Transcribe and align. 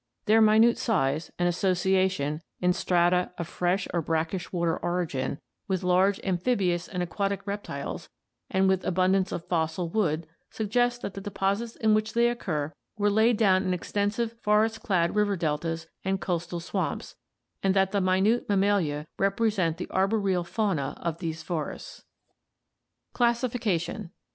Their 0.25 0.41
minute 0.41 0.79
size, 0.79 1.29
and 1.37 1.47
associa 1.47 2.09
tion, 2.09 2.41
in 2.59 2.73
strata 2.73 3.33
of 3.37 3.47
fresh 3.47 3.87
or 3.93 4.01
brackish 4.01 4.51
water 4.51 4.75
origin, 4.77 5.37
with 5.67 5.83
large 5.83 6.19
amphibious 6.23 6.87
and 6.87 7.03
aquatic 7.03 7.45
reptiles 7.45 8.09
and 8.49 8.67
with 8.67 8.83
abundance 8.83 9.31
of 9.31 9.45
fossil 9.45 9.89
wood, 9.89 10.25
suggest 10.49 11.03
that 11.03 11.13
the 11.13 11.21
deposits 11.21 11.75
in 11.75 11.93
which 11.93 12.13
they 12.13 12.29
occur 12.29 12.73
were 12.97 13.11
laid 13.11 13.37
down 13.37 13.61
in 13.63 13.75
extensive 13.75 14.33
forest 14.41 14.81
clad 14.81 15.15
river 15.15 15.35
deltas 15.37 15.85
and 16.03 16.19
coastal 16.19 16.59
swamps, 16.59 17.13
and 17.61 17.75
that 17.75 17.91
the 17.91 18.01
minute 18.01 18.49
Mammalia 18.49 19.05
rep 19.19 19.39
resent 19.39 19.77
the 19.77 19.87
arboreal 19.91 20.43
fauna 20.43 20.95
of 20.99 21.19
these 21.19 21.43
forests." 21.43 22.05
Classification. 23.13 24.09